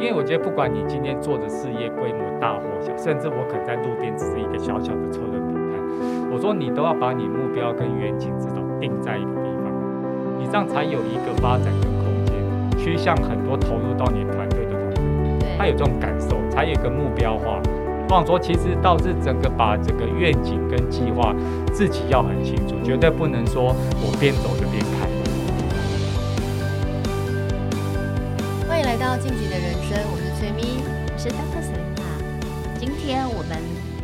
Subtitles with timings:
[0.00, 5.76] 因为我觉得不管你今天做的事业规模大或小，甚至我可能在路边只是一个小小的车轮平台，
[6.32, 9.70] 我说你都要把你目标跟远景指导定在一个地方，
[10.38, 12.34] 你这样才有一个发展的空间，
[12.78, 15.04] 趋向很多投入到你团队的同
[15.38, 17.60] 学，他有这种感受，才有一个目标化。
[18.08, 21.36] 我想说，其实倒是整个把这个愿景跟计划
[21.74, 25.19] 自己要很清楚，绝对不能说我边走就边看。
[29.30, 31.62] 欢迎来到进击的人生，我是崔咪，我是 Dr.
[31.62, 32.80] Selina。
[32.80, 33.56] 今天我们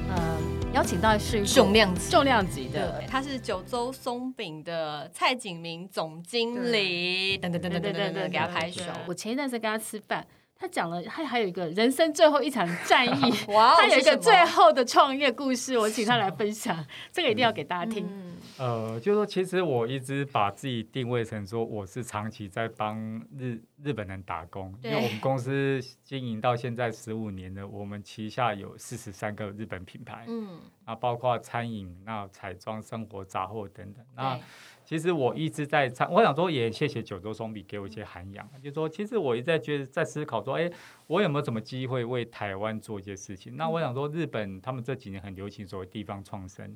[0.09, 0.39] 呃
[0.73, 7.37] 邀请到的是重量级重量级的，他是九州松饼的蔡景明总经理。
[7.39, 8.85] 等等等等等等等，给他拍手。
[9.09, 10.25] 我前一段时间跟他吃饭。
[10.59, 18.07] 他讲了，他还有一个人生最后一场战役， 哇，他有一个最后的创业故事，我请他来分享， 这个一定要给大家听。
[18.09, 22.99] 嗯、呃，就是说，其实我一直把自己定位成说，我是长期在帮
[23.37, 34.41] 日日本人打工，因为我们公司经营到现在十五年了，我们旗下有四十三个日本品牌，嗯，啊，包括餐饮、那彩妆、生活杂货等等，那。
[34.87, 40.71] 其实我一直在参，我想说也谢谢九州松比给我一些涵养，就是说其实我一直在觉得在思考说，哎，
[41.09, 43.57] 我有没有什么机会为台湾做一些事情？
[43.57, 46.73] 那我想说，日本他们这几年很流行所谓地方创生，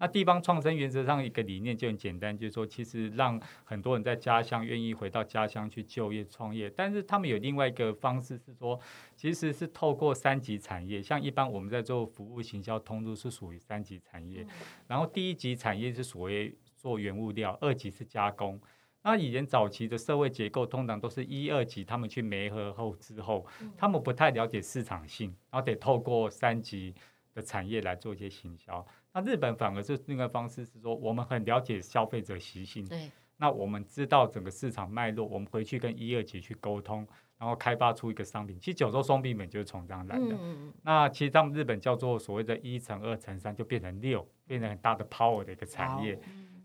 [0.00, 8.76] 那地方创生原则上一个理念就很简单，就是说其实让很多人在家乡愿意回到家乡去就业创业，但是他们有另外一个方式是说，
[9.14, 14.44] 其实是透过三级产业，像一般我们在做服务行销通路是属于三级产业，
[14.88, 16.52] 然后第一级产业是所谓。
[16.82, 18.60] 做原物料，二级是加工。
[19.04, 26.92] 那以前早期的社会结构，通常都是一二级，他们去媒合后之后，他们不太了解市场性，然后得透过三级
[27.32, 28.84] 的产业来做一些行销。
[29.12, 37.06] 那日本反而是另外方式是说，我们很了解消费者习性，对，那我们知道整个市场脉络，我们回去跟一二级去沟通，
[37.38, 38.56] 然后开发出一个商品。
[38.60, 40.36] 其实九州松饼本就是从这样来的。
[40.38, 46.16] 嗯、那其实他们日本叫做所谓的一乘二乘三，就变成六，变成很大的 power 的一个产业。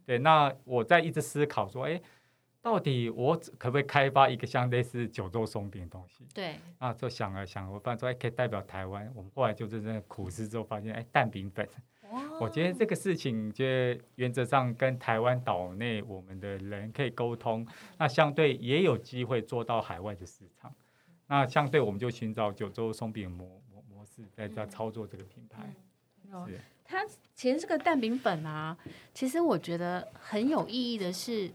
[0.08, 2.02] 对，那我在一直思考说，哎，
[2.62, 6.26] 到底我可不可以开发一个像类似九州松饼的东西？
[6.34, 9.12] 对，啊就想了想，我发现说，哎，可以代表台湾。
[9.14, 11.68] 我们后来就是在苦思之后发现，哎，蛋饼粉。
[12.10, 13.66] 哇我觉得这个事情，就
[14.16, 20.74] 原则上跟台湾岛内我们的人可以沟通，那相对也有机会做到海外的市场。
[21.28, 25.74] 那相对我们就寻找九州松饼模模模式，在在操作这个品牌。
[26.32, 26.58] 嗯、是。
[26.88, 27.06] 它
[27.36, 28.76] 其实这个蛋饼粉啊，
[29.14, 31.52] 其实我觉得很有意义的是，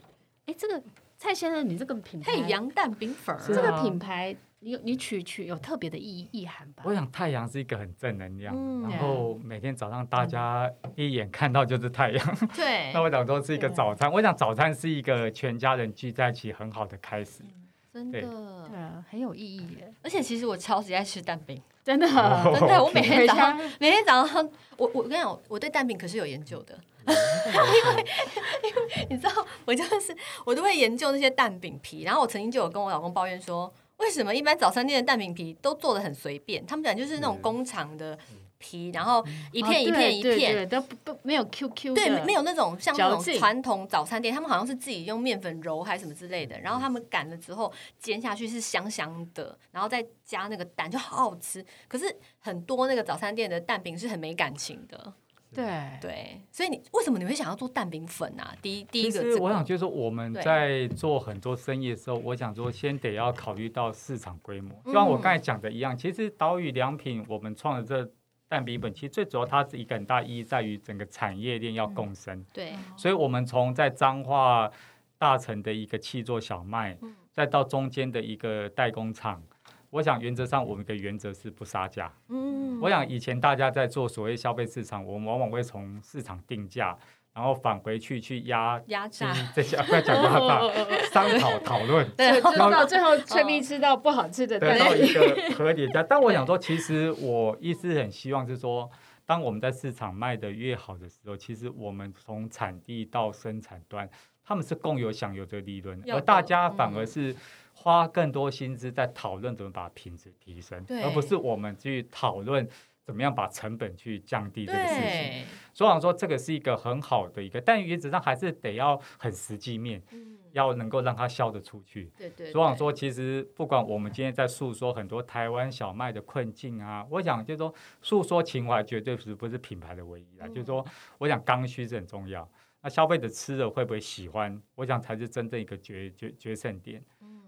[0.46, 0.82] 哎，这个
[1.16, 6.84] 蔡先生，你这个品牌太阳蛋饼粉，这个品牌你你取取有特别的意意涵吧？
[6.86, 12.92] 我想太阳是一个很正能量，嗯、然后每天早上大家一眼看到就是太阳，对。
[12.94, 17.42] 那我想说是一个早餐，我想早餐是一个全家人聚在一起很好的开始，
[17.92, 19.92] 真的，对啊，很有意义耶。
[20.02, 21.60] 而且其实我超级爱吃蛋饼。
[21.84, 28.04] 真的，真的，我每天早上，每天早上，我我跟你讲，我对蛋饼可是有研究的， 因为
[28.62, 36.64] 因为你知道，我就是我都会研究那些蛋饼皮，然后我曾经就有跟我老公抱怨说，为什么一般早餐店的蛋饼皮都做的很随便？
[36.64, 38.16] 他们讲就是那种工厂的。
[38.62, 51.64] 皮，然后一片一片一片，都不不没有 QQ，对，没有那种像那种传统早餐店，他们好像是自己用面粉揉还是什么之类的，然后他们擀了之后煎下去是香香的，然后再加那个蛋就好好吃。
[51.88, 52.04] 可是
[52.38, 55.12] 很多那个早餐店的蛋饼是很没感情的，
[55.52, 55.64] 对
[56.00, 58.54] 对，所以你为什么你会想要做蛋饼粉啊？
[58.62, 68.10] 第一第一个，其实我想就是说我们在做很多生意的时候，我想说先得要考虑到市场规模，就像我刚才讲的一样，其实岛屿良品我们创的这。
[68.52, 72.38] 蛋饼本其实最主要，它是一个很大意义在于整个产业链要共生。
[72.38, 74.70] 嗯、对，所以我们从在彰化
[75.16, 79.42] 大成的一个气作小麦，嗯、再到中间的一个代工厂，
[79.88, 82.12] 我想原则上我们的原则是不杀价。
[82.28, 86.94] 嗯，我想以前大家在做所谓消费市场，我们往往会从市场定价。
[87.34, 89.34] 然后返回去去压压榨。
[89.54, 90.60] 这些， 不要讲压榨，
[91.10, 96.02] 商讨讨论，对，到最后脆皮吃到不好吃的，得到一个合理的价。
[96.08, 98.90] 但我想说，其实我一直很希望是说，
[99.24, 104.08] 当我们在市场卖的越好的时候，其实我们从产地到生产端，
[104.44, 107.34] 他们是共有享有这个利润，而大家反而是
[107.72, 112.68] 花更多心思在讨论怎么把品质提升，而不是我们去讨论。
[113.04, 115.44] 怎么样把成本去降低这个事情？
[115.74, 122.12] 所以我想说，这个是一个很好的一个，但原则上还是得要很实际面，嗯、要能够让它销得出去。
[122.16, 130.46] 对对对，所以我想说，其实不管我们今天在诉说很多台湾小麦的困境啊，我想就是说，诉说情怀绝对是不是品牌的唯一啊？
[130.46, 130.84] 嗯、就是说，
[131.18, 132.48] 我想刚需是很重要。
[132.82, 134.60] 那消费者吃了会不会喜欢？
[134.74, 137.02] 我想才是真正一个决决决胜点。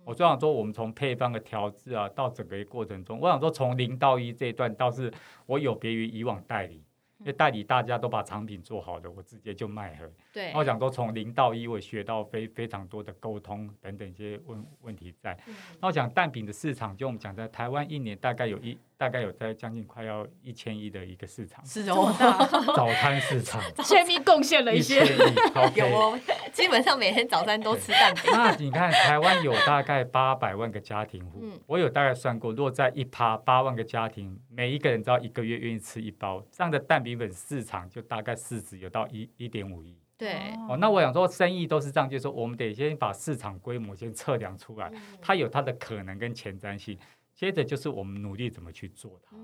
[0.04, 5.12] 嗯我就想说，我们从配方的调制啊，到整个过程中，我想说从零到一这一段倒是
[5.46, 6.84] 我有别于以往代理。
[7.20, 10.10] 因为代理大家都把产品做好了，我直接就卖了。
[10.34, 15.38] 对，我想说从零到一，我学到非非常多的沟通等等一些问问题在。
[15.46, 18.76] 那、嗯、我讲蛋饼的市场，就我们讲在台湾一年大概有一。
[18.96, 22.14] 大概有在将近快要一千亿的一个市场，是哦，
[22.76, 25.04] 早餐市场，全民贡献了一些，
[25.74, 26.18] 有哦，
[26.54, 28.22] 基本上每天早餐都吃蛋饼。
[28.32, 39.98] 那你看，台湾有大概八百万个家庭户，嗯、我有大概算过，如果在一趴八万个家庭，每一个人只要一个月愿意吃一包，这样的蛋饼粉市场就大概市值有到一一点五亿。
[40.16, 46.98] 对，哦，那我想说，生意都是这样，就是说，我们得先把市场规模先测量出来，它有它的可能跟前瞻性。
[47.34, 49.36] 接着就是我们努力怎么去做它，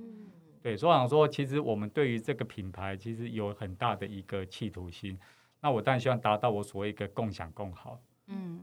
[0.63, 5.19] 对，所以我想说，其实我们对于这个品牌其实有很大的一个企图心。
[5.61, 8.01] 那我当然希望达到我所谓一个共享共好。
[8.29, 8.63] 嗯，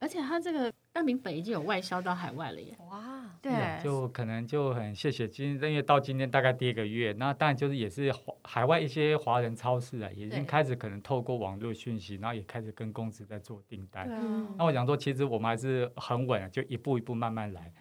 [0.00, 2.76] 而且它这个蛋饼粉已经有外销到海外了耶！
[2.88, 3.52] 哇，对，
[3.82, 8.14] 就可能就很谢谢今因为到今天大概第一个月，那当然就是也是
[8.44, 14.08] 海外一些华人超市啊，已经开始可能透过网络讯息，然后也开始跟公司在做订单。
[14.56, 17.72] 那我想说，其实我们还是很稳，就一步一步慢慢来。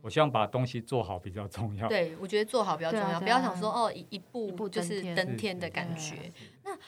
[0.00, 1.88] 我希望把东西做好比较重要。
[1.88, 6.30] 对，我觉得做好比较重要，不要想说哦一一步就是登天的感觉。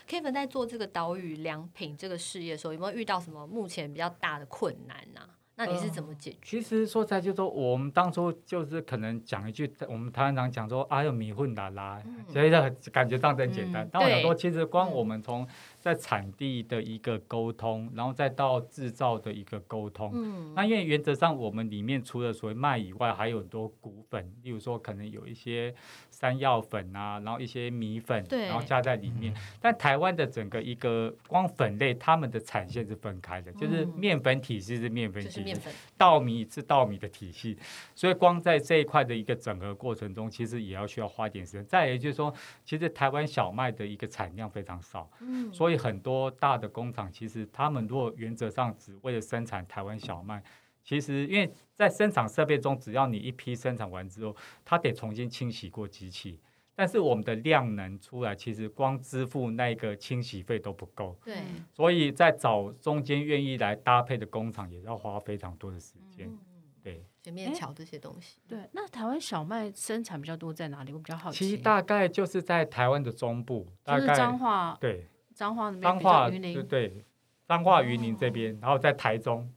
[0.08, 5.20] 那 Kevin 在做这个岛屿良品这个事业的时候，有没有遇到什么目前比较大的困难呢？
[5.58, 6.36] 那你是怎么解决？
[6.42, 12.50] 其实说实在，就是说我们当初就是可能讲一句，我们台湾常讲说啊，有米混啦啦，所以
[12.92, 13.88] 感觉当真简单。
[13.90, 15.48] 但我想说，其实光我们从
[15.86, 20.10] 在产地的一个沟通，然后再到制造的一个沟通。
[20.12, 25.72] 嗯，那因为原则上我们里面除了所谓麦以外，还有很多谷粉，例如说可能有一些
[26.10, 29.32] 山药粉啊，然后一些米粉，然后加在里面。
[29.60, 35.56] 但台湾的整个一个光粉类，他们的产线是分开的，就是面粉体系是面粉体系，
[35.96, 37.56] 稻米是稻米的体系，
[37.94, 41.64] 所以光在这一块的一个整合过程中，其实也要需要花点时间。
[41.66, 42.34] 再也就是说，
[42.64, 45.75] 其实台湾小麦的一个产量非常少，嗯，所以。
[45.76, 50.42] 很多大的工厂，其实他们如果原则上只为了生产台湾小麦，
[50.82, 56.40] 其实因为在生产设备中，只要你一批生产完之后，它得重新清洗过机器，
[56.74, 61.18] 但是我们的量能出来，其实光支付那个清洗费都不够。
[61.24, 61.38] 对，
[61.72, 66.28] 所以在找中间愿意来搭配的工厂，也要花非常多的时间。
[66.28, 66.38] 嗯、
[66.84, 68.38] 对，前面桥这些东西。
[68.46, 70.92] 对，那台湾小麦生产比较多在哪里？
[70.92, 71.38] 我比较好奇。
[71.38, 74.78] 其实大概就是在台湾的中部，大概彰化。
[74.80, 75.08] 对。
[75.36, 77.04] 彰化那边，彰化对对，
[77.46, 79.48] 彰化云林这边，然后在台中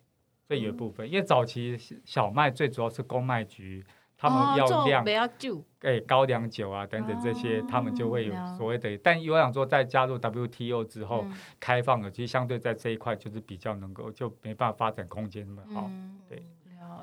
[0.46, 3.86] 这有一部分，因为早期小麦最主要是公卖局，
[4.18, 5.06] 他们要量，
[5.80, 8.98] 哎高粱酒啊等等这些，他们就会有所谓的。
[8.98, 11.26] 但我想说，在加入 WTO 之后，
[11.62, 15.90] 开放了，其实相对在这一块就是比较能够，就没办法发展空间那么好。
[16.28, 16.44] 对，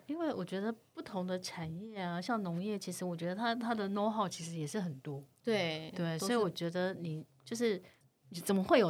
[0.07, 5.25] 因为我觉得不同的产业啊，像农业，其实我觉得它它的 know how 其实也是很多。
[5.43, 7.83] 对对，所以我觉得你就是。
[8.45, 8.89] 怎么会有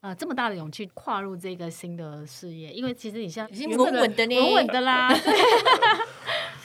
[0.00, 2.72] 啊、呃、这么大的勇气跨入这个新的事业？
[2.72, 5.08] 因为其实你像已经稳稳的呢，稳稳的啦。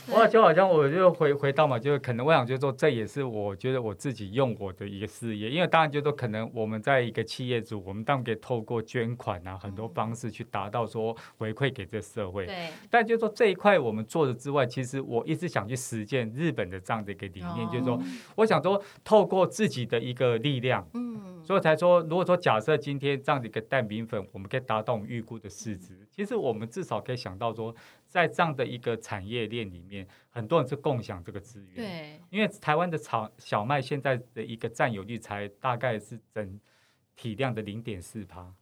[0.08, 12.48] 我就好像我就回回到嘛，就是可能我想就是说，这也是我觉得我自己用我的一个事业，因为当然就是说，可能我们在一个企业主，我们当然可以透过捐款啊很多方式去达到说回馈给这社会。
[12.48, 12.70] 对。
[12.90, 18.02] 但就是说这一块我们做的之外，其实我一直想去实践日本的这样的一个理念，就是说，
[18.36, 21.11] 我想说透过自己的一个力量，嗯，
[21.44, 27.76] 所以才说，如果说假设今天这样的一个蛋饼粉，我们可以达到我们预估的市值，其实我们至少可以想到说。
[28.12, 31.76] 在这样的一个产业链里面，很多人是共享这个资源。
[31.76, 36.60] 对，因为台湾的草小麦现在的一个占有率才大概是整
[37.16, 38.54] 体量的零点四趴，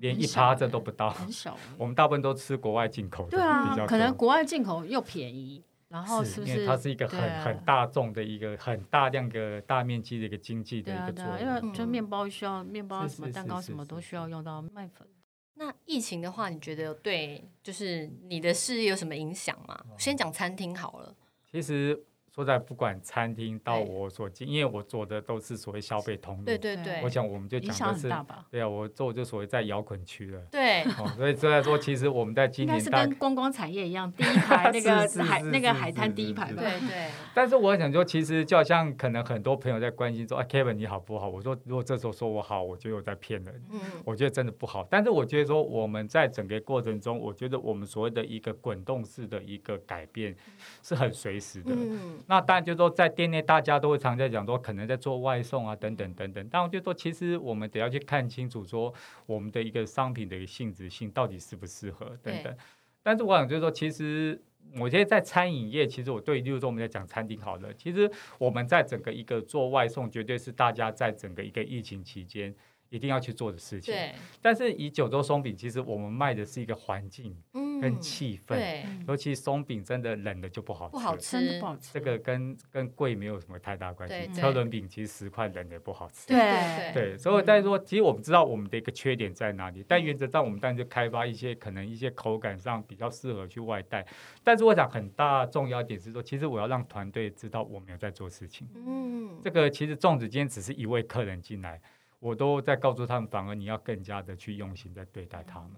[0.00, 1.08] 连一趴这都不到。
[1.08, 1.56] 很小。
[1.78, 3.38] 我们大部分都吃国外进口的。
[3.38, 6.64] 对啊，可能国外进口又便宜，然后是不是？
[6.66, 11.40] 它是一个很很大众的一个很大量的大面积的一个经济的一个作用。
[11.40, 15.06] 因为就面包需要面包什么蛋糕什么都需要用到麦粉。
[15.54, 19.78] 那疫情的话，你觉得对就是你的事业有什么影响吗？
[19.98, 21.14] 先讲餐厅好了。
[21.50, 22.04] 其实。
[22.34, 27.00] 说在不管餐厅到我所经，因为我做的都是所谓消费通路，对对对。
[27.02, 28.08] 我想我们就讲的是，
[28.50, 30.84] 对啊，我做就所谓在摇滚区了，对。
[31.16, 37.10] 所以所以说，其实我们在今年应该是跟观光产业一样，第一排那个 海那个海滩第一排，对对。
[37.34, 41.28] 但是我想说，其实就好像可能很多朋友在关心说，啊，Kevin 你好不好？
[41.28, 44.86] 我说如果这时候说我好，我觉得我在骗人，嗯，我觉得真的不好。
[44.88, 50.36] 但是我觉得说我们在整个过程中，我觉得我们所谓的一个滚动式的一个改变
[50.82, 52.19] 是很随时的，嗯。
[52.26, 52.90] 那当然就是说。
[52.90, 56.48] 在店内，大家都会常在讲说，可能在做外送啊，等等等等。
[56.50, 58.92] 但我就说，其实我们得要去看清楚，说
[59.26, 62.54] 我们的一个商品的一个性质性到底适不适合等等。
[63.02, 64.42] 但是我想就是说，其实
[64.78, 72.54] 我觉得在餐饮业，其实我对，例如说我们在讲餐厅好了，其实我们在整个一个做外送，绝对是大家在整个一个疫情期间。
[72.92, 73.94] 一定要去做的事情。
[73.94, 74.12] 对。
[74.42, 77.32] 但是以九州松饼，其实我们卖的是一个环境
[77.80, 78.56] 跟气氛。
[78.56, 78.84] 对。
[79.08, 80.92] 尤其松饼真的冷的就不好吃。
[80.92, 81.92] 不好吃。
[81.92, 84.32] 这个跟跟贵没有什么太大关系。
[84.34, 86.28] 车轮饼其实十块冷的不好吃。
[86.28, 86.92] 对。
[86.92, 87.18] 对。
[87.18, 94.06] 所以但是说，其实我们知道我们的一个缺点在哪里，但原则上我们当然就开发一些可能一些口感上比较适合去外带。
[94.44, 98.68] 但是我想很大重要点是说，其实我要让团队知道我们有在做事情。
[98.74, 99.40] 嗯。
[99.42, 101.80] 这个其实粽子今天只是一位客人进来。
[102.18, 105.70] 我都在告诉他们，反而你要更加的去用心在对待他们。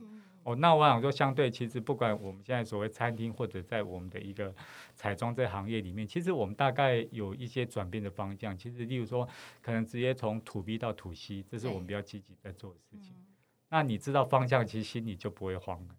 [0.45, 4.55] 哦，那我想说，相对其实不管我们现在所谓餐厅，或者在我们的一个
[4.95, 8.57] 彩妆这行业里面，其实我们大概有一些转变的方向。
[8.57, 9.29] 其实，例如说，
[9.61, 13.15] 可能直接从 To B 到 To C，这是我们比较积极在做的事情。
[13.69, 15.95] 那你知道方向，其实心里就不会慌了。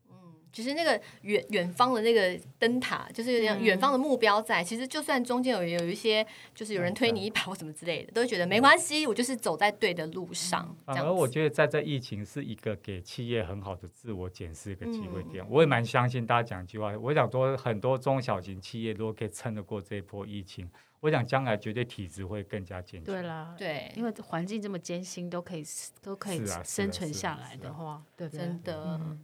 [0.53, 4.61] 其实那个远远方的那个灯塔，就是有点远方的目标在。
[4.61, 10.73] 嗯、其实就算中间有有一些，就是有人推你一把或什么之类的，都会觉得没关系，我就是走在对的路上。
[10.85, 15.43] 反而我觉得在这疫情是一个给企业很好的自我检视一个机会点。
[15.43, 20.69] 嗯、我也蛮相信大家讲一句话，我想说很多中小型企业如果可以撑得过这一波疫情，
[20.99, 23.05] 我想将来绝对体质会更加坚强。
[23.05, 25.63] 对啦，对，因为环境这么艰辛，都可以
[26.01, 28.99] 都可以生存下来的话，对，真的。
[29.01, 29.19] 嗯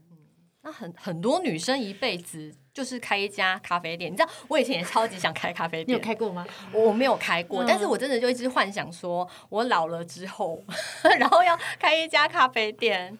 [0.69, 5.87] 那很很多女生一辈子就是开一家咖啡店，你知道，我以前也超级想开咖啡店。
[5.87, 6.45] 你有开过吗？
[6.71, 10.63] 我没有开过，嗯、但是我真的就一直幻想说，我老了之后，
[11.17, 13.17] 然后要开一家咖啡店。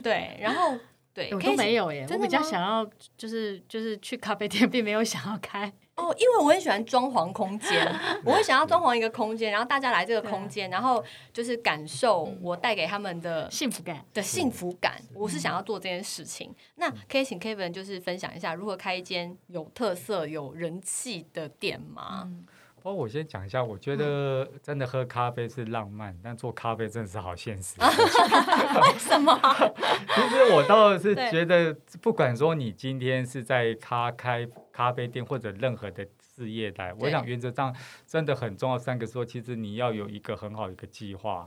[0.00, 0.78] 对，然后
[1.14, 2.06] 对，我都没有耶。
[2.10, 5.72] 我比较想要就是就是去咖啡店， 并没有想要开。
[5.94, 7.86] 哦，因为我很喜欢装潢空间，
[8.24, 11.04] 我会想要装潢一个空间，然后大家来这个空间，然后
[11.34, 15.00] 就是感受我带给他们的幸福感的幸福感。
[15.14, 16.54] 我是想要做这件事情。
[16.76, 22.32] 那可以请 Kevin 就是分享一下如何开一间有特色、有人气的店吗？
[22.82, 27.80] 不过我先讲一下，我觉得真的喝咖啡是浪漫，但做咖啡真的是好现实。
[27.80, 27.86] 为
[28.98, 29.32] 什么？
[30.12, 37.72] 其实我倒是觉得，不管说你今天是在咖开咖啡店或者任何的事业来，我想原则上
[38.04, 38.76] 真的很重要。
[38.76, 41.46] 三个说，其实你要有一个很好的一个计划。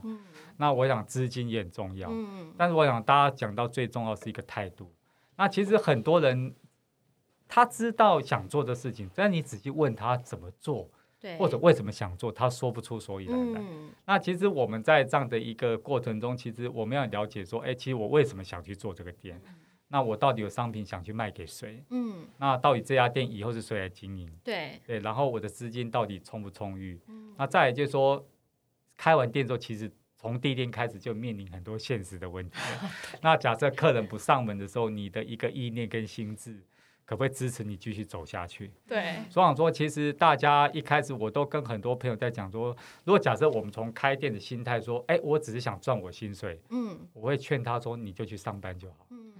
[0.56, 2.10] 那我想资金也很重要。
[2.56, 4.90] 但是我想大家讲到最重要是一个态度。
[5.36, 6.54] 那其实很多人
[7.46, 10.88] 他知道想做的事情，但你仔细问他怎么做。
[11.38, 13.60] 或者为什么想做，他说不出所以然来。
[13.60, 19.40] 嗯、那其实我们在这样的一个过程中，其实我们要了解说，哎，其实我为什么想去做这个店？
[19.46, 19.54] 嗯、
[19.88, 21.82] 那我到底有商品想去卖给谁？
[21.90, 24.30] 嗯，那到底这家店以后是谁来经营？
[24.44, 27.00] 对对，然后我的资金到底充不充裕？
[27.08, 28.24] 嗯、那再来就是说，
[28.96, 32.58] 开完店之后，其实从第一天开始就面临很多现实的问题。
[33.22, 36.62] 那假设客人不上门的时候，你的一个意念跟心智。
[37.06, 38.72] 可不可以支持你继续走下去？
[38.86, 49.32] 对，所以想说，其实大家一开始我都跟很多朋友在讲说，如果假设我们从开店的心态说，哎，我只是想赚我薪水，嗯，我会劝他说，你就去上班就好，嗯，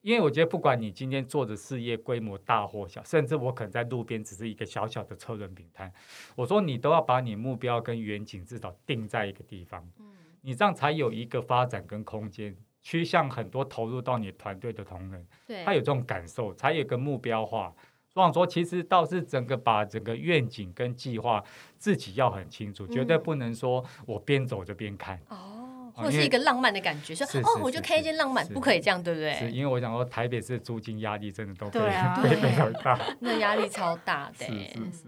[0.00, 5.92] 因为我觉得不管你今天做的事业规模大或小，甚至我可能在路边只是一个小小的车轮饼摊，
[6.34, 10.06] 我说你都要把你目标跟远景至少定在一个地方，嗯，
[10.40, 12.56] 你这样才有一个发展跟空间。
[12.84, 17.72] 趋向很多投入到你团队的同仁，对他有这种感受，才有个目标化。
[18.12, 21.42] 所以说，其实倒是整个把整个愿景跟计划
[21.76, 25.18] 自己要很清楚，嗯、绝对不能说我边走就边看。
[25.30, 29.32] 哦，或者是一个浪漫的感觉，说哦，我就开一间浪漫，不可以这样，对不对？
[29.32, 34.46] 是因为我想说，台北市租金压力真的都非常 非常大，那压力超大的。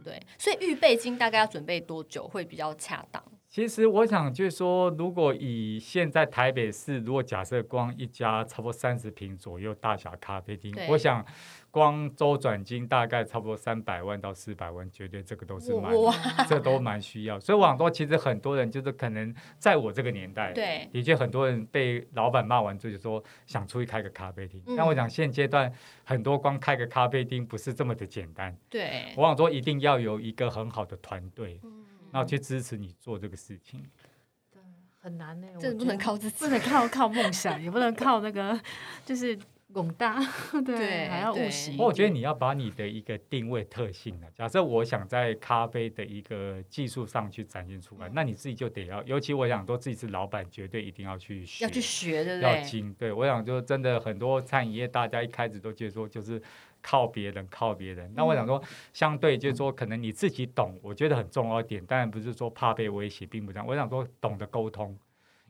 [0.02, 0.20] 对。
[0.36, 3.22] 所以预备金大概要准备多久会比较恰当？
[3.56, 11.24] 其实我想就是说，如果以现在台北市，如果假设光一家差不多三十平左右大小咖啡厅，我想
[11.70, 16.14] 光周转金大概差不多三百万到四百万，绝对这个都是蛮，哇
[16.46, 17.40] 这都蛮需要。
[17.40, 24.62] 所以我想说，其实很多人就是可能在我这个年代，对，的确很多人被老板骂完之后就说想出去开个咖啡厅。
[24.66, 25.72] 嗯、但我想现阶段
[26.04, 28.54] 很多光开个咖啡厅不是这么的简单。
[28.68, 31.58] 对，我想说一定要有一个很好的团队。
[31.64, 31.85] 嗯
[32.16, 33.84] 然后去支持你做这个事情，
[34.50, 34.58] 对，
[34.98, 35.46] 很难呢。
[35.60, 38.58] 这不能靠自己，不能靠靠梦想，也不能靠那个，
[39.04, 39.38] 就是
[39.70, 40.18] 广大，
[40.64, 41.72] 对，对还要务实。
[41.72, 52.50] 不过我觉得你要把你的一个定位特性呢，假设我想在咖啡的一个技术上去展现出来，嗯、那你自己就得要，尤其我想说自己是老板，绝对一定要去学，要去学，对不对？
[52.50, 52.94] 要精。
[52.94, 56.40] 对，我想就真的很多餐饮业，大家一开始都觉得说就是。
[56.88, 58.08] 靠别人，靠别人。
[58.14, 58.62] 那我想说，
[58.92, 61.84] 相对就是说，可能你自己懂，我觉得很重要一点。
[61.84, 63.66] 当然不是说怕被威胁，并不这样。
[63.66, 64.96] 我想说，懂得沟通，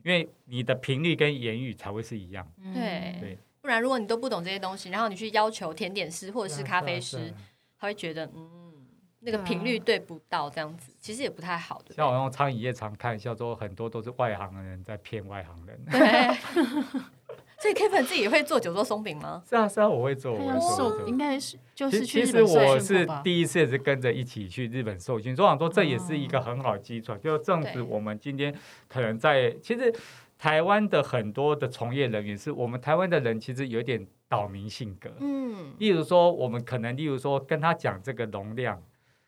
[0.03, 2.51] 因为你的频率跟言语才会是一样。
[2.73, 7.33] 对对，不不然如果你都不懂这些东西，然后你去要求甜点师或者是咖啡师，
[7.77, 8.87] 他会觉得嗯，
[9.19, 11.93] 那个频率对不到，这样子其实也不太好的。
[11.93, 15.77] 像我用餐饮业常看，叫做很多都是外行的人在骗外行人。
[17.61, 17.61] 对。
[17.61, 19.41] 所以 Kevin 自己也会做九州松饼吗？
[19.47, 20.33] 是啊，是啊，我会做。
[20.33, 21.07] 我会做。
[21.07, 27.15] 应该是就是其实我是第一次也是跟着一起去日本受训，所以我想说这也是一个很好的基础。
[27.17, 28.53] 就正是我们今天
[28.87, 29.93] 可能在其实
[30.37, 35.09] 台湾的很多的从业人员，是我们台湾的人其实有点岛民性格。
[35.19, 35.73] 嗯。
[35.79, 38.81] 例如说，我们可能例如说跟他讲这个容量，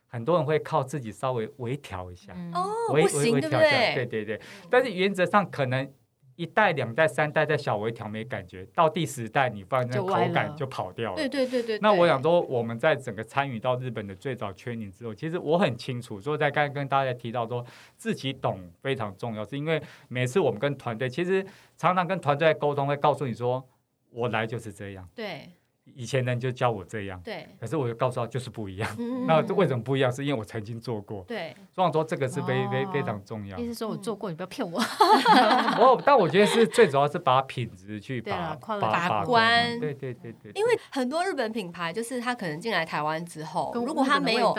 [0.08, 2.34] 很多人会靠自己稍微微调一下。
[2.54, 3.94] 哦，不行，对不对？
[3.96, 4.42] 对对对。
[4.70, 5.92] 但是原则上可能。
[6.40, 11.18] 一代、两代、三代在小微调没感觉，到第十代你发现口感就跑掉了。
[11.18, 11.78] 对对对对。
[11.80, 17.66] 那我想说，我们在整个参与到日本的最早圈里之后，其实我很清楚，所以在刚才跟大家提到说
[17.98, 23.68] 自己懂非常重要，是因为每次我们跟团队，其实常常跟团队沟通，会告诉你说，
[24.12, 25.06] 我来就是这样。
[25.14, 25.50] 对。
[25.96, 28.90] 以前人就教我这样，对，可是我就告诉他就是不一样。
[28.98, 30.12] 嗯、那为什么不一样？
[30.12, 31.24] 是因为我曾经做过。
[31.28, 33.58] 对，所以说这个是非非、哦、非常重要。
[33.58, 34.80] 意思说我做过，嗯、你不要骗我。
[35.80, 39.80] 我但我觉得是最主要是把品质去把把把关。
[39.80, 40.52] 对对对对。
[40.56, 44.56] 因为很多日本品牌，就是他可能进来台湾之后，如果他没有。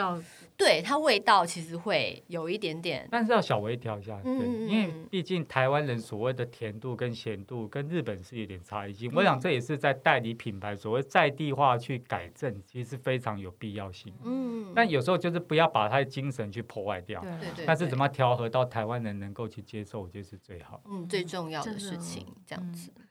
[0.61, 9.11] 对它味道其实会有一点点，但是要小微调一下，对，嗯、因为毕竟台湾人所谓的甜度跟咸度跟日本是有点差异性。
[9.11, 14.15] 嗯、我想这也是在代理品牌所谓在地化去改正，其实非常有必要性。
[14.23, 17.21] 嗯，但有时候就是不要把它的精神去破坏掉。
[17.23, 17.67] 对对对。
[17.67, 20.81] 但是怎么调和到台湾人能够去接受，我觉得是最好。
[20.87, 22.93] 嗯，最重要的事情，这样子。
[22.97, 23.05] 嗯、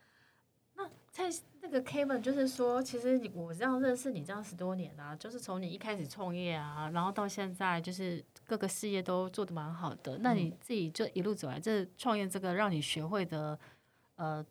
[0.77, 1.29] 那在。
[1.71, 10.17] 这个 Kevin 就是说，其实我这样认识你这样十多年啊，就是从你一开始创业啊，然后到现在就是各个事业都做得蛮好的。
[10.17, 13.57] 那你自己就一路走来，这创业这个让你学会的
[14.15, 14.43] 呃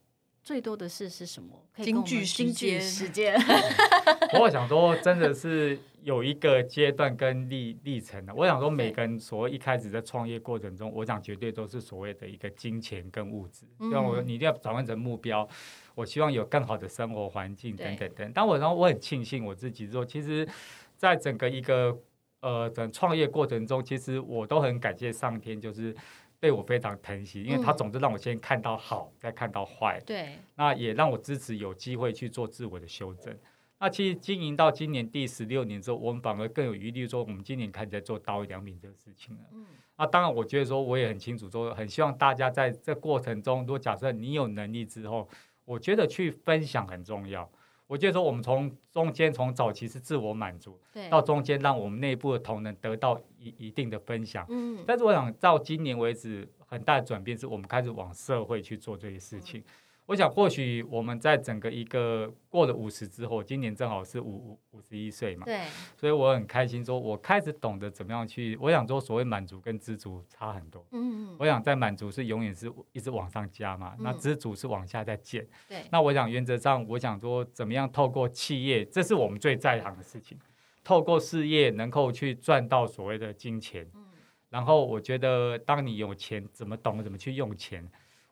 [0.49, 1.63] 最多的事是什么？
[1.77, 3.39] 金句时间，时 间。
[4.41, 8.35] 我想说，真的是有一个阶段跟历历程的。
[8.35, 13.67] 我想说，每个人所谓一开始在创业过程中，我想绝对都是所谓的一个金钱跟物质。
[13.93, 15.47] 让我你一定要转换成目标。
[15.95, 20.49] 我希望有更好的生活环境等等等，但我然后我很庆幸我自己说，其实，
[20.97, 21.95] 在整个一个
[22.41, 25.95] 呃整创业过程中，其实我都很感谢上天，就是
[26.41, 30.01] 对我非常疼惜，因为他总是让我先看到好，再看到坏。
[30.07, 33.37] 对，那也让我支持有机会去做自我的修正。
[33.79, 39.43] 那其实经营到今年第十六年之后，我们反而更有余力说，我们今年开始在做刀鱼良品这个事情了。
[39.53, 45.29] 嗯，那当然，我觉得说我也很清楚说，很希望大家在这过程中，如果假设你有能力之后。
[45.69, 47.47] 我觉得去分享很重要。
[47.89, 54.47] 我觉得说，我们从中间从早期是自我满足，对到中间让我们内部的同仁得到一一定的分享。
[54.49, 59.61] 嗯，但是我想到今年为止，很大的转变是我们开始往社会去做这些事情。
[59.61, 59.65] 嗯
[60.09, 65.61] 我想，或许我们在整个一个过了五十之后，今年正好是五五五十一岁嘛，对，
[65.99, 68.57] 所以我很开心，说我开始懂得怎么样去。
[68.59, 70.83] 我想说，所谓满足跟知足差很多。
[70.93, 71.37] 嗯嗯。
[71.39, 75.47] 我想在满足是永远是一直往上加嘛，那知足是往下再减。
[75.69, 75.85] 对。
[75.93, 80.39] 那我想原则上，我想说怎么样透过企业，这是我们最在行的事情，
[80.83, 83.87] 透过事业能够去赚到所谓的金钱。
[83.95, 84.07] 嗯。
[84.49, 87.87] 然后我觉得，当你有钱，怎么懂得怎么去用钱？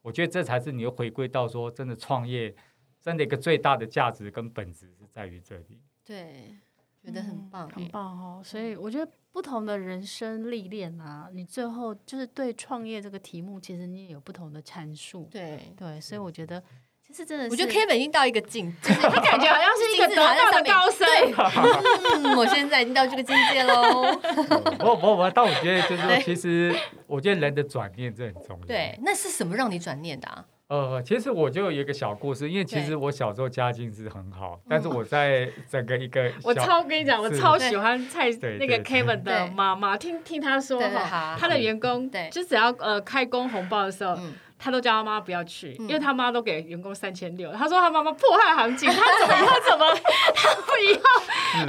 [0.06, 2.54] 我觉得这才是你又回归到说，真的创业，
[3.00, 5.80] 真的一个最大的价值跟本质是在于这里。
[6.04, 6.54] 对，
[7.02, 8.40] 觉得很棒，很棒哦。
[8.44, 15.28] 所以我觉得不同的人生历练啊，你最后就是对创业这个题目，其实你也有不同的阐述。
[15.28, 16.62] 对对，所以我觉得
[17.16, 21.08] 其实真的是，我觉得 Kevin 已经到一个境界， 他感觉好像是一个得道的高僧。
[22.22, 24.12] 嗯，我现在已经到这个境界喽。
[24.78, 26.76] 不不不，但我觉得就是说，其实。
[27.06, 28.66] 我觉得人的转念这很重要。
[28.66, 30.44] 对，那是什么让你转念的啊？
[30.66, 44.18] 呃，其实我就有一个小故事，因为其实我小时候家境是很好，但是我在整个一个， 我超跟你讲，我超喜欢蔡那个 Kevin 的妈妈，听听他说哈，他的员工就只要呃开工红包的时候。
[44.58, 47.52] 他都叫他妈不要去，因为他妈都给员工三千六。
[47.52, 49.86] 他说他妈妈迫害行情， 他怎么他怎么
[50.34, 51.02] 他不以后，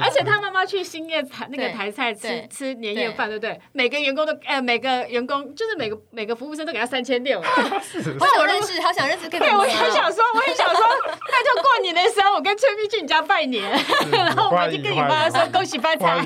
[0.01, 3.59] 而且他妈妈去兴业台那个台菜吃吃年夜饭，对不对？
[3.73, 7.41] 每个员工都呃每个员工就是每个每个服务生都给他三千六。
[7.43, 9.27] 好想认识，好想认识。
[9.29, 10.81] 对，我也想说，我也想说，
[11.29, 13.69] 那就过年的时候，我跟崔咪去你家拜年，
[14.11, 16.17] 然后我就跟你妈说恭喜发财。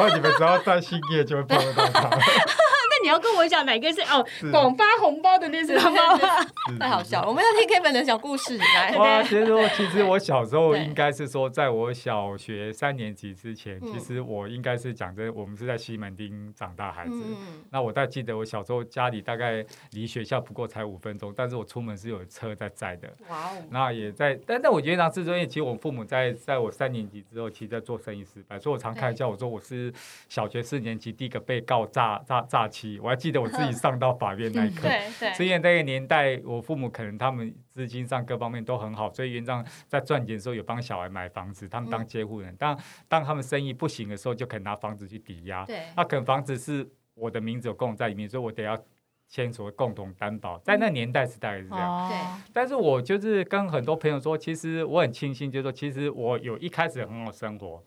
[0.00, 2.10] 我以为只要在兴业就会碰到他。
[3.02, 5.90] 你要跟我讲哪个是哦，广发红包的那是吗？
[6.78, 8.96] 太好笑了，我们要听 Kevin 的小故事来。
[8.96, 17.22] 哇，其实我其实我小时候应该是说，在我小学三年级之前，其实我应该是讲真，我们是在西门町长大孩子。
[17.70, 23.08] 那我大概记得我小时候家里大概离学校不过才五分钟，但是我出门是有车在载的。
[23.28, 23.62] 哇哦。
[23.70, 29.92] 那也在，但但我觉得当自尊，因为其实我父母在在我三年级之后，其实在做生意失败，所以我常开玩笑，我说我是
[30.28, 32.91] 小学四年级第一个被告诈诈诈欺。
[33.00, 34.82] 我还记得我自己上到法院那一刻。
[34.82, 35.34] 对对。
[35.34, 42.54] 所以那个年代，我父母可能他们资金上各方面都很好，所以园长在赚钱的时候有帮小孩买房子，他们当监护人。
[42.56, 42.78] 当
[43.08, 45.64] 当他们生意不行的时候，就可以拿房子去抵押。
[45.64, 45.82] 对。
[45.96, 48.78] 那可能房子是我的名字有共同在里面，所以我得要。
[49.28, 52.10] 签署共同担保，在那年代是大概是这样。
[52.10, 52.18] 对。
[52.52, 57.82] 但是我就是跟很多朋友说，其实我很庆幸，就是说，其实我有一开始很好生活，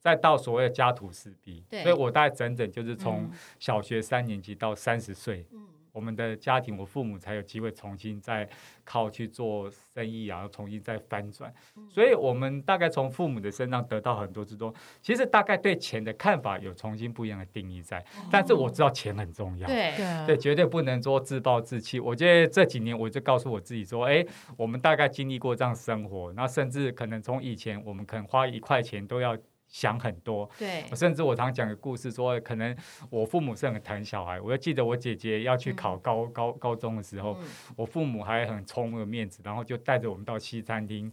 [0.00, 5.46] 再到所谓的家徒四壁，所以我大概整整就是从小学三年级到三十岁。
[5.92, 8.48] 我们的家庭，我父母才有机会重新再
[8.84, 11.52] 靠去做生意，然后重新再翻转。
[11.88, 14.72] 所以，我们大概从父母的身上得到很多之多。
[15.02, 18.02] 其实，大概对钱的看法有重新不一样的定义在。
[18.30, 21.98] 但是，我知道钱很重要，对对，绝对不能说自暴自弃。
[21.98, 24.24] 我觉得这几年，我就告诉我自己说：“哎，
[24.56, 29.36] 我们大概经历过这样生活，那甚至可能从以前，我们可能花一块钱都要。”
[29.70, 32.76] 想很多，对，甚至我常讲个故事，说可能
[33.08, 34.40] 我父母是很疼小孩。
[34.40, 41.10] 我就记得我姐姐要去考高、嗯、高高中的时候，嗯、我父母还很充了面子，然后就带着我们到西餐厅，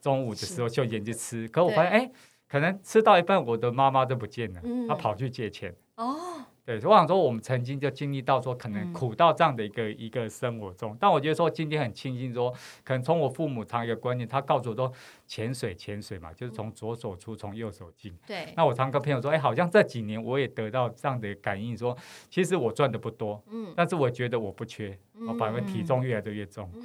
[0.00, 1.46] 中午的时候就沿着吃。
[1.48, 2.10] 可我发现，哎，
[2.48, 5.74] 可能吃到一半，我的妈妈都不见了，嗯、她跑去借钱。
[5.96, 6.16] 哦。
[6.68, 10.94] 对，我想说，我们曾经就经历到说，可能苦到这样的一个、嗯、一个生活中。
[11.00, 12.52] 但我觉得说，今天很庆幸说，
[12.84, 14.92] 可能从我父母常一个观念，他告诉我说，
[15.26, 18.14] 潜水潜水嘛，就是从左手出，从右手进。
[18.26, 18.52] 对。
[18.54, 21.96] 那我常跟朋友说，哎，好像这几年我也得到这样的感应，说，
[22.28, 26.70] 其实我赚的不多，嗯，但是我觉得我不缺，我反而体重越来越重。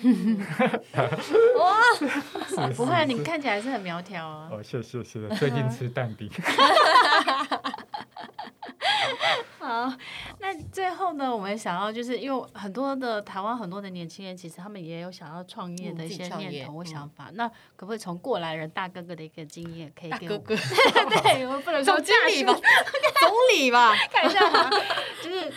[1.59, 4.47] 哇，不会，你看起来是很苗条啊。
[4.49, 6.29] 哦，是是是，最近吃蛋饼。
[9.63, 9.93] 好，
[10.39, 17.29] 那最后呢，我们想要就是因为很多的台湾很多的年轻人，其实他们也有想要创业的一些念头或想法。
[17.29, 20.55] 嗯、那可不可以从过来人大哥哥的一个经验，可以给我 哥哥？
[21.23, 24.69] 对，我不能说经理吧，总理吧，看一下嘛。
[25.23, 25.49] 就是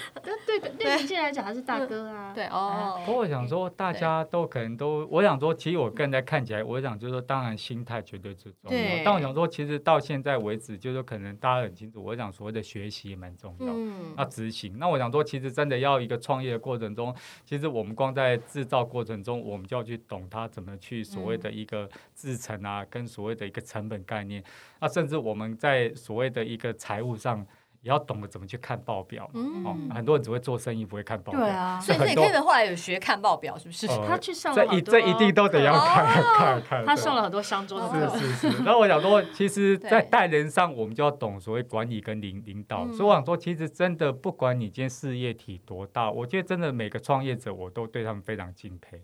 [0.46, 2.32] 对对年轻人来讲，他是大哥啊。
[2.32, 3.00] 对哦。
[3.04, 9.02] 不过我想说，大家都可能都，我想说，其实我个人在看起来，我想就是说，当然心态绝对最重要。
[9.04, 13.66] 但我想说，其实到现在为止，就是说可能大家很清楚，我想所谓的学习也蛮重要。
[13.96, 14.14] 嗯。
[14.16, 24.44] 那执行，那我想说，其实真的要一个创业的过程中，其实我们光在制造过程中，我们就要去懂它怎么去所谓的一个制成啊，跟所谓的一个成本概念，
[24.80, 27.46] 那甚至我们在所谓的一个财务上。
[27.82, 31.40] 也要懂得怎么去看报表，嗯，很多人只会做生意，不会看报表。
[31.40, 33.86] 对啊，所以你可以后来有学看报表，是不是？
[33.86, 36.84] 他去上了这一这一定都得要看看看。
[36.84, 38.08] 他上了很多商周的课。
[38.18, 38.64] 是是是。
[38.64, 42.86] 然后我想说，其实，在带人上，我们就要懂所谓管理跟领领导。
[42.92, 49.02] 所以我想说，其实真的不管你今天事业体多大，我觉得真的每个创业者，我都对他们非常敬佩。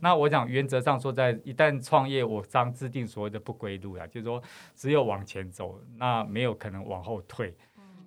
[0.00, 4.42] 那我想原则上说，在一旦创业，我将制定所谓的不归路呀，就是说
[4.74, 7.54] 只有往前走，那没有可能往后退。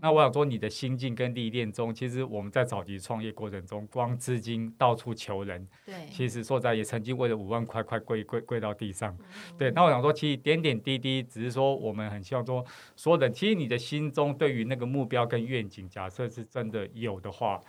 [0.01, 9.71] 那我想说，你的心境跟历练中，其实我们在早期创业过程中，光资金到处求人，对，其实说在也曾经为了五万块快跪跪跪到地上，嗯、对。
[9.71, 17.59] 那我想说，其实点点滴滴，只是说我们很希望说，说的，其实你的心中对于那个目标跟愿景，假设是真的有的话，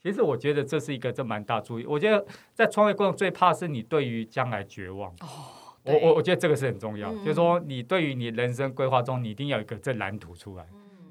[0.00, 1.84] 其实我觉得这是一个这蛮大注意。
[1.86, 2.24] 我觉得
[2.54, 5.10] 在创业过程最怕是你对于将来绝望。
[5.20, 10.64] 哦，我我我觉得这个是很重要，嗯、就是说你对于你人生规划中，你一定要有一个这蓝图出来。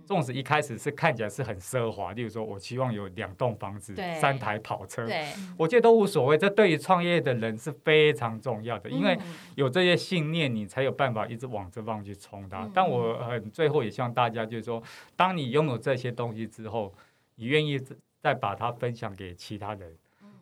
[0.10, 5.08] 纵使一开始是看起来是很奢华，例如说我希望有两栋房子、三台跑车，
[5.56, 6.36] 我觉得都无所谓。
[6.36, 9.16] 这对于创业的人是非常重要的，因为
[9.54, 12.58] 有这些信念，你才有办法一直往这方去冲的。
[12.58, 14.82] 嗯、但我很最后也希望大家就是说，
[15.16, 16.92] 当你拥有这些东西之后，
[17.36, 17.80] 你愿意
[18.20, 19.96] 再把它分享给其他人。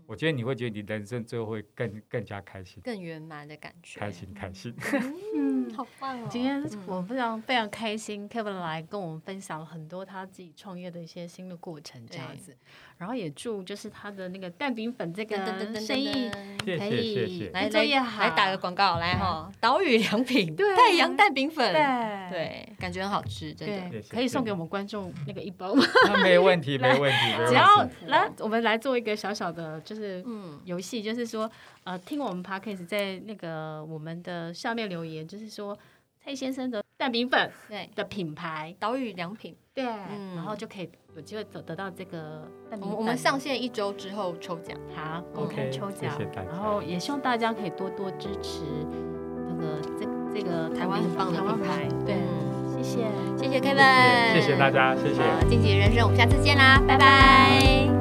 [0.08, 4.00] 我觉得你会觉得你人生最后会更更加开心，更圆满的感觉。
[4.00, 4.74] 开心开心，
[5.36, 6.28] 嗯，好棒哦！
[6.30, 12.56] 今天我非常非常开心，Kevin 来跟我们分享了很多他自己创业的一些新的过程，这样子。
[12.98, 15.38] 然后也祝就是他的那个蛋饼粉这个
[15.80, 16.32] 生意
[16.65, 17.84] 可以来来
[18.17, 21.72] 来打个广告来哈， 岛屿良品太阳蛋饼粉，
[22.32, 25.76] 对，感觉很好吃，真的可以送给我们观众那个一包，
[26.08, 27.17] 那没问题，没问题，
[27.48, 31.49] 只要来我们来做一个小小的，就是嗯游戏，就是说
[31.83, 35.77] 呃听我们 Podcast 在那个我们的下面留言，就是说。
[36.19, 42.97] 蔡先生的蛋饼粉对的品牌岛屿良品，对，然后就可以有机会得得到这个蛋饼粉。
[42.97, 48.63] 我们上线一周之后抽奖，好，公开抽奖，然后也希望大家可以多多支持
[49.47, 50.05] 那个这
[50.36, 51.88] 这个台湾很棒的品牌。
[52.05, 52.17] 对，
[52.75, 53.07] 谢谢，
[53.38, 55.21] 谢谢 Kevin，谢谢大家，谢谢。
[55.47, 57.96] 晋级人生，我们下次见啦，拜拜。